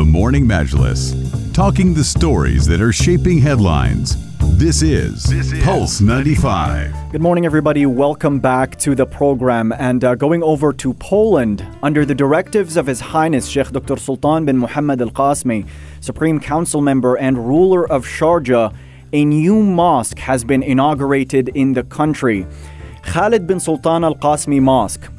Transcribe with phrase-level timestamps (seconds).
[0.00, 4.16] The Morning Majlis, talking the stories that are shaping headlines.
[4.56, 7.12] This is, this is Pulse 95.
[7.12, 7.84] Good morning, everybody.
[7.84, 9.72] Welcome back to the program.
[9.72, 13.98] And uh, going over to Poland, under the directives of His Highness Sheikh Dr.
[13.98, 15.68] Sultan bin Muhammad Al Qasimi,
[16.00, 18.74] Supreme Council member and ruler of Sharjah,
[19.12, 22.46] a new mosque has been inaugurated in the country.
[23.02, 25.10] Khalid bin Sultan Al Qasimi Mosque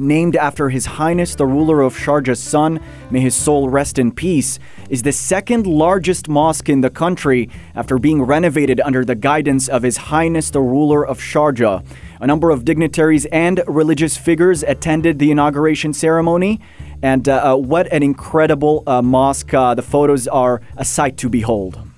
[0.00, 2.80] named after His Highness the ruler of Sharjah's son,
[3.10, 4.58] may his soul rest in peace,
[4.88, 9.82] is the second largest mosque in the country after being renovated under the guidance of
[9.82, 11.84] His Highness the ruler of Sharjah.
[12.20, 16.60] A number of dignitaries and religious figures attended the inauguration ceremony.
[17.02, 19.54] And uh, uh, what an incredible uh, mosque!
[19.54, 21.89] Uh, the photos are a sight to behold.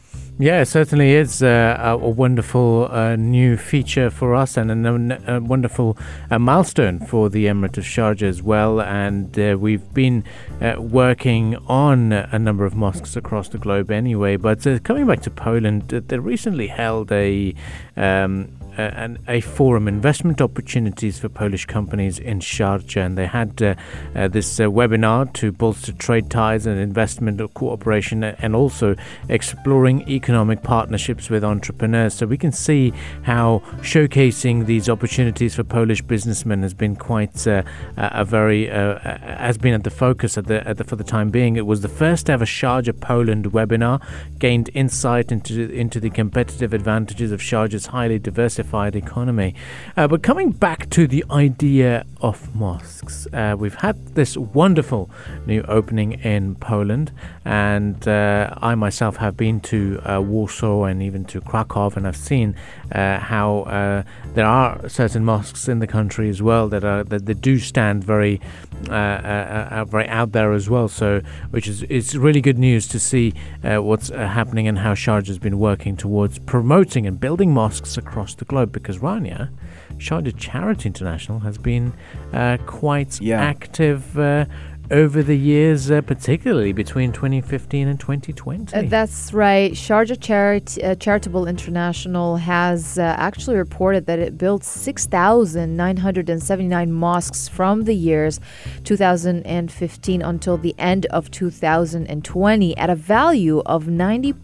[0.42, 5.40] Yeah, it certainly is uh, a, wonderful uh, new feature for us and a, a
[5.40, 5.96] wonderful
[6.32, 8.80] uh, milestone for the Emirate of Sharjah as well.
[8.80, 10.24] And uh, we've been
[10.60, 14.34] uh, working on a number of mosques across the globe anyway.
[14.34, 17.54] But uh, coming back to Poland, they recently held a
[17.96, 23.74] um, uh, a forum, investment opportunities for Polish companies in Sharjah, and they had uh,
[24.14, 28.96] uh, this uh, webinar to bolster trade ties and investment cooperation, and also
[29.28, 32.14] exploring economic partnerships with entrepreneurs.
[32.14, 32.92] So we can see
[33.22, 37.62] how showcasing these opportunities for Polish businessmen has been quite uh,
[37.96, 41.30] a very uh, has been at the focus at the, at the, for the time
[41.30, 41.56] being.
[41.56, 44.02] It was the first ever Sharjah Poland webinar,
[44.38, 49.54] gained insight into into the competitive advantages of Sharjah's highly diversified diversified economy.
[49.96, 55.10] Uh, but coming back to the idea of mosques, uh, we've had this wonderful
[55.46, 57.12] new opening in Poland,
[57.44, 62.16] and uh, I myself have been to uh, Warsaw and even to Krakow, and I've
[62.16, 62.54] seen
[62.92, 64.02] uh, how uh,
[64.34, 68.04] there are certain mosques in the country as well that are that, that do stand
[68.04, 68.40] very
[68.82, 70.88] very out there as well.
[70.88, 75.38] So, which is it's really good news to see what's happening and how Sharjah has
[75.38, 79.50] been working towards promoting and building mosques across the globe because Rania,
[79.96, 81.92] Sharjah Charity International, has been
[82.32, 83.40] uh, quite yeah.
[83.42, 84.44] active uh,
[84.90, 88.74] over the years, uh, particularly between 2015 and 2020.
[88.74, 89.72] Uh, that's right.
[89.72, 97.84] Sharjah Charit- uh, Charitable International has uh, actually reported that it built 6,979 mosques from
[97.84, 98.40] the years
[98.84, 104.34] 2015 until the end of 2020 at a value of 90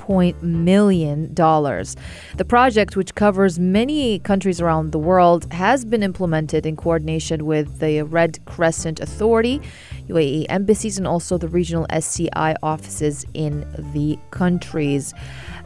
[0.42, 1.94] million dollars.
[2.36, 7.80] The project, which covers many countries around the world, has been implemented in coordination with
[7.80, 9.60] the Red Crescent Authority
[10.08, 15.14] UAE embassies and also the regional SCI offices in the countries.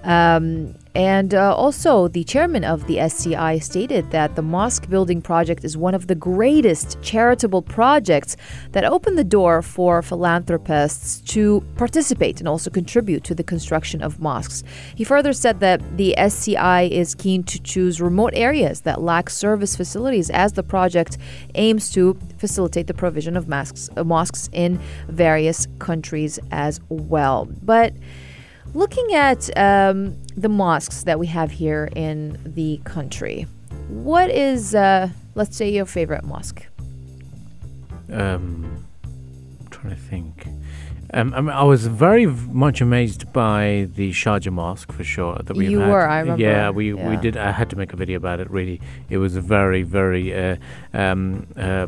[0.04, 5.64] Um, and uh, also, the chairman of the SCI stated that the mosque building project
[5.64, 8.36] is one of the greatest charitable projects
[8.72, 14.20] that open the door for philanthropists to participate and also contribute to the construction of
[14.20, 14.64] mosques.
[14.94, 19.74] He further said that the SCI is keen to choose remote areas that lack service
[19.74, 21.16] facilities as the project
[21.54, 27.48] aims to facilitate the provision of mosques, uh, mosques in various countries as well.
[27.62, 27.94] But
[28.74, 33.46] Looking at um, the mosques that we have here in the country,
[33.88, 36.64] what is, uh, let's say, your favorite mosque?
[38.10, 38.86] Um,
[39.60, 40.46] I'm trying to think.
[41.14, 45.38] Um, I, mean, I, was very much amazed by the Sharjah Mosque for sure.
[45.44, 45.90] That we you had.
[45.90, 46.42] were, I remember.
[46.42, 47.10] Yeah, we, yeah.
[47.10, 47.36] we did.
[47.36, 48.50] I had to make a video about it.
[48.50, 48.80] Really,
[49.10, 50.56] it was a very very uh,
[50.94, 51.86] um, uh,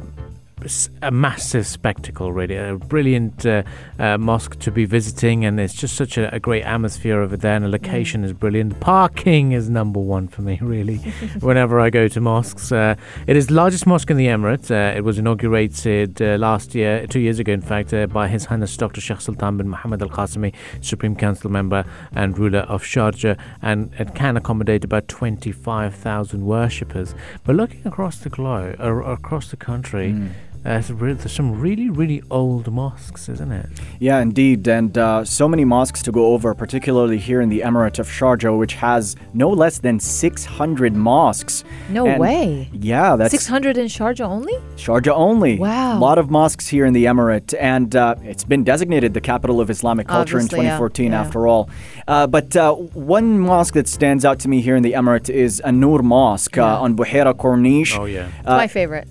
[1.03, 2.57] a massive spectacle, really.
[2.57, 3.63] A brilliant uh,
[3.99, 7.55] uh, mosque to be visiting, and it's just such a, a, great atmosphere over there,
[7.55, 8.25] and the location mm.
[8.25, 8.81] is brilliant.
[8.81, 10.97] Parking is number one for me, really,
[11.41, 12.73] whenever I go to mosques.
[12.73, 14.71] Uh, it is the largest mosque in the Emirates.
[14.71, 18.47] Uh, it was inaugurated uh, last year, two years ago, in fact, uh, by His
[18.47, 19.01] Highness Dr.
[19.01, 24.15] Sheikh Sultan bin Muhammad Al Qasimi, Supreme Council member and ruler of Sharjah, and it
[24.15, 27.15] can accommodate about 25,000 worshippers.
[27.45, 30.31] But looking across the globe, across the country, mm.
[30.65, 33.69] Uh, there's some really, really old mosques, isn't it?
[34.01, 34.67] Yeah, indeed.
[34.67, 38.59] And uh, so many mosques to go over, particularly here in the Emirate of Sharjah,
[38.59, 41.65] which has no less than 600 mosques.
[41.91, 42.71] No and way.
[42.73, 44.55] Yeah, that's 600 in Sharjah only?
[44.77, 45.59] Sharjah only.
[45.59, 45.99] Wow.
[45.99, 47.53] A lot of mosques here in the Emirate.
[47.61, 51.21] And uh, it's been designated the capital of Islamic culture Obviously, in 2014, yeah.
[51.21, 51.69] after all.
[52.09, 55.61] Uh, but uh, one mosque that stands out to me here in the Emirate is
[55.61, 56.79] An-Nur Mosque uh, yeah.
[56.79, 57.99] on Buhaira Corniche.
[57.99, 58.31] Oh, yeah.
[58.47, 59.07] my favorite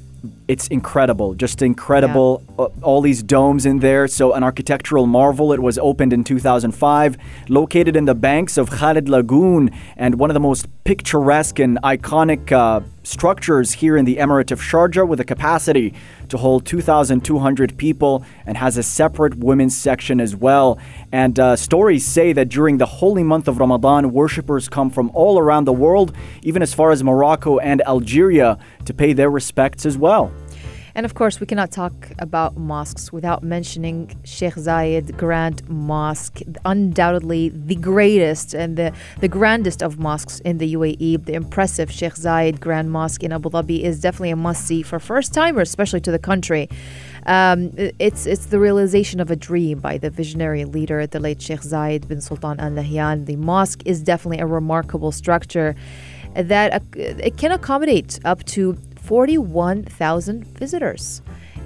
[0.48, 2.44] it's incredible, just incredible.
[2.48, 2.66] Yeah.
[2.66, 4.08] Uh, all these domes in there.
[4.08, 5.52] So, an architectural marvel.
[5.54, 7.18] It was opened in 2005,
[7.50, 12.52] located in the banks of Khalid Lagoon, and one of the most picturesque and iconic
[12.52, 15.94] uh, structures here in the Emirate of Sharjah with a capacity
[16.30, 20.80] to hold 2,200 people and has a separate women's section as well.
[21.12, 25.38] And uh, stories say that during the holy month of Ramadan, worshippers come from all
[25.38, 29.98] around the world, even as far as Morocco and Algeria, to pay their respects as
[29.98, 30.32] well.
[30.96, 37.50] And of course, we cannot talk about mosques without mentioning Sheikh Zayed Grand Mosque, undoubtedly
[37.50, 41.26] the greatest and the, the grandest of mosques in the UAE.
[41.26, 45.00] The impressive Sheikh Zayed Grand Mosque in Abu Dhabi is definitely a must see for
[45.00, 46.70] first timers, especially to the country.
[47.26, 51.62] Um, it's it's the realization of a dream by the visionary leader, the late Sheikh
[51.62, 53.26] Zayed bin Sultan Al Nahyan.
[53.26, 55.76] The mosque is definitely a remarkable structure
[56.36, 61.22] that uh, it can accommodate up to 41,000 visitors.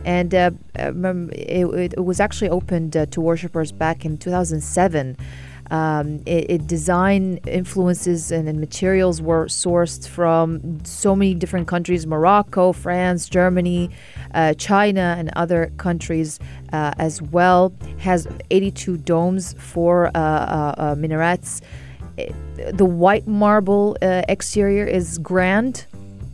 [0.06, 5.18] And uh, um, it, it, was actually opened uh, to worshippers back in 2007.
[5.70, 12.08] Um, it, it, design influences and, and, materials were sourced from so many different countries
[12.08, 13.90] Morocco, France, Germany,
[14.34, 16.40] uh, China, and other countries
[16.72, 17.74] uh, as well.
[17.98, 21.62] Has 82 domes, four uh, uh, uh minarets.
[22.72, 25.86] the white marble exterior is grand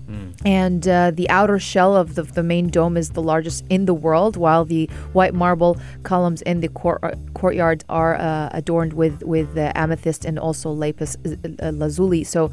[0.09, 0.33] Mm.
[0.45, 3.93] And uh, the outer shell of the, the, main dome is the largest in the
[3.93, 9.23] world, while the white marble columns in the court, uh, courtyard are uh, adorned with,
[9.23, 11.15] with amethyst and also lapis
[11.61, 12.23] uh, lazuli.
[12.23, 12.51] So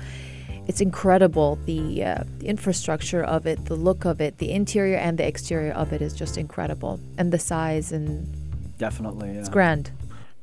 [0.68, 1.58] it's incredible.
[1.64, 5.72] The, uh, the infrastructure of it, the look of it, the interior and the exterior
[5.72, 7.00] of it is just incredible.
[7.18, 8.28] And the size and.
[8.78, 9.32] Definitely.
[9.32, 9.40] Yeah.
[9.40, 9.90] It's grand.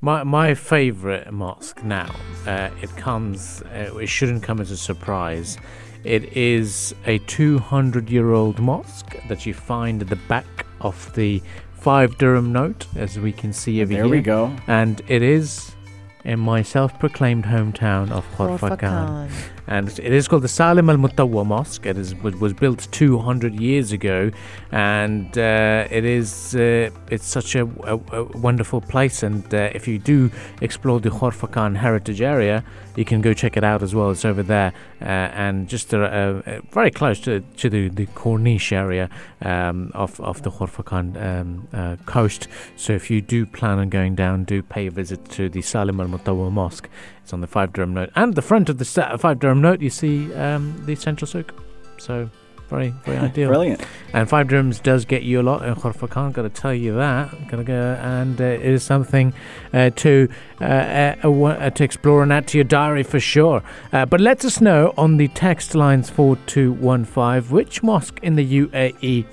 [0.01, 2.13] My my favorite mosque now.
[2.45, 3.63] Uh, it comes.
[3.63, 5.57] Uh, it shouldn't come as a surprise.
[6.03, 10.45] It is a 200 year old mosque that you find at the back
[10.81, 11.41] of the
[11.73, 14.03] five dirham note, as we can see over there here.
[14.03, 14.55] There we go.
[14.67, 15.75] And it is
[16.23, 19.29] in my self proclaimed hometown of Khorfakan
[19.67, 21.85] and it is called the Salim Al Mutawwa Mosque.
[21.85, 24.31] It is was, built 200 years ago,
[24.71, 29.23] and uh, it is uh, it's such a, a, a, wonderful place.
[29.23, 30.31] And uh, if you do
[30.61, 32.63] explore the Khorfakan heritage area,
[32.95, 34.09] you can go check it out as well.
[34.11, 34.71] It's over there,
[35.01, 39.09] uh, and just very close to, to the, the Corniche area
[39.41, 42.47] um, of of the Khorfakan um, uh, coast.
[42.77, 45.99] So if you do plan on going down, do pay a visit to the Salim
[45.99, 46.89] Al Mutawwa Mosque.
[47.27, 49.89] It's on the five dirham note, and the front of the five dirham note you
[49.89, 51.53] see um, the central souk.
[51.97, 52.29] So
[52.69, 53.49] very very ideal.
[53.49, 53.85] Brilliant.
[54.13, 56.31] And five dirhams does get you a lot in Khorfakan.
[56.31, 57.49] Got to tell you that.
[57.49, 59.33] Got to go, and uh, it is something
[59.73, 60.29] uh, to
[60.61, 63.61] uh, uh, uh, to explore and add to your diary for sure.
[63.91, 68.21] Uh, but let us know on the text lines four two one five which mosque
[68.23, 69.25] in the UAE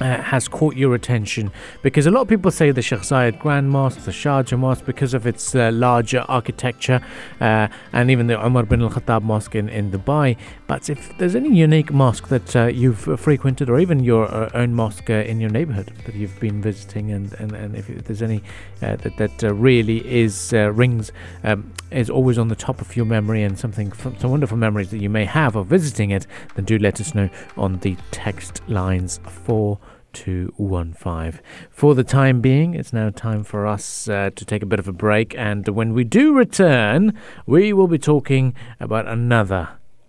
[0.00, 1.50] uh, has caught your attention
[1.82, 5.14] because a lot of people say the Sheikh Zayed Grand Mosque, the Sharjah Mosque, because
[5.14, 7.00] of its uh, larger architecture,
[7.40, 10.36] uh, and even the Umar bin Al Khattab Mosque in, in Dubai.
[10.66, 14.50] But if there's any unique mosque that uh, you've uh, frequented, or even your uh,
[14.54, 18.42] own mosque in your neighborhood that you've been visiting, and, and, and if there's any
[18.80, 21.12] that, that really is rings,
[21.44, 24.98] um, is always on the top of your memory and something, some wonderful memories that
[24.98, 29.20] you may have of visiting it, then do let us know on the text lines
[29.24, 29.78] for
[30.16, 31.40] 215.
[31.70, 34.88] For the time being, it's now time for us uh, to take a bit of
[34.88, 37.12] a break, and when we do return,
[37.44, 39.68] we will be talking about another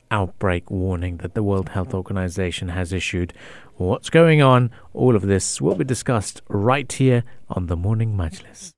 [0.10, 3.34] outbreak warning that the World Health Organization has issued.
[3.76, 4.72] What's going on?
[4.94, 8.77] All of this will be discussed right here on the Morning Majlis.